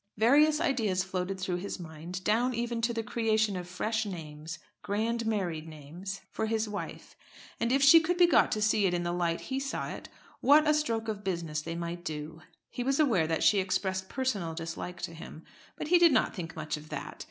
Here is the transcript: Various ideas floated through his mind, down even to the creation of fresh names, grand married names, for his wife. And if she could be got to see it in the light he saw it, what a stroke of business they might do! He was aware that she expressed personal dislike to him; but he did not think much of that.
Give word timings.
Various 0.17 0.59
ideas 0.59 1.03
floated 1.03 1.39
through 1.39 1.57
his 1.57 1.79
mind, 1.79 2.23
down 2.23 2.55
even 2.55 2.81
to 2.81 2.91
the 2.91 3.03
creation 3.03 3.55
of 3.55 3.69
fresh 3.69 4.03
names, 4.03 4.57
grand 4.81 5.27
married 5.27 5.67
names, 5.67 6.21
for 6.31 6.47
his 6.47 6.67
wife. 6.67 7.15
And 7.59 7.71
if 7.71 7.83
she 7.83 7.99
could 7.99 8.17
be 8.17 8.25
got 8.25 8.51
to 8.53 8.63
see 8.63 8.87
it 8.87 8.95
in 8.95 9.03
the 9.03 9.11
light 9.11 9.41
he 9.41 9.59
saw 9.59 9.89
it, 9.89 10.09
what 10.39 10.67
a 10.67 10.73
stroke 10.73 11.07
of 11.07 11.23
business 11.23 11.61
they 11.61 11.75
might 11.75 12.03
do! 12.03 12.41
He 12.71 12.83
was 12.83 12.99
aware 12.99 13.27
that 13.27 13.43
she 13.43 13.59
expressed 13.59 14.09
personal 14.09 14.55
dislike 14.55 15.03
to 15.03 15.13
him; 15.13 15.43
but 15.75 15.89
he 15.89 15.99
did 15.99 16.11
not 16.11 16.33
think 16.33 16.55
much 16.55 16.77
of 16.77 16.89
that. 16.89 17.19